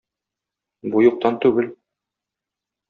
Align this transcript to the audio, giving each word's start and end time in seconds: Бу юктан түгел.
Бу 0.95 1.03
юктан 1.07 1.39
түгел. 1.47 1.71